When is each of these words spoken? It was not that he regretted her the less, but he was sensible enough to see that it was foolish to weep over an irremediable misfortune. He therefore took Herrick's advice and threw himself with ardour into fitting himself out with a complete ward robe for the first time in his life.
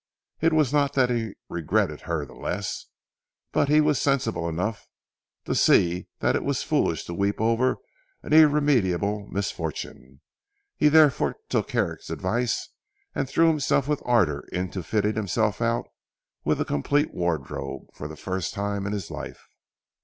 It 0.39 0.51
was 0.51 0.73
not 0.73 0.93
that 0.93 1.11
he 1.11 1.35
regretted 1.47 2.01
her 2.01 2.25
the 2.25 2.33
less, 2.33 2.87
but 3.51 3.69
he 3.69 3.79
was 3.79 4.01
sensible 4.01 4.49
enough 4.49 4.87
to 5.45 5.53
see 5.53 6.07
that 6.21 6.35
it 6.35 6.43
was 6.43 6.63
foolish 6.63 7.03
to 7.03 7.13
weep 7.13 7.39
over 7.39 7.77
an 8.23 8.33
irremediable 8.33 9.27
misfortune. 9.27 10.21
He 10.75 10.87
therefore 10.89 11.35
took 11.49 11.69
Herrick's 11.69 12.09
advice 12.09 12.69
and 13.13 13.29
threw 13.29 13.47
himself 13.49 13.87
with 13.87 14.01
ardour 14.03 14.49
into 14.51 14.81
fitting 14.81 15.13
himself 15.13 15.61
out 15.61 15.85
with 16.43 16.59
a 16.59 16.65
complete 16.65 17.13
ward 17.13 17.51
robe 17.51 17.93
for 17.93 18.07
the 18.07 18.17
first 18.17 18.55
time 18.55 18.87
in 18.87 18.93
his 18.93 19.11
life. 19.11 19.45